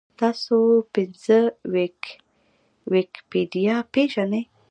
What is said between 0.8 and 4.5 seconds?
پښتو ویکیپېډیا پېژنۍ؟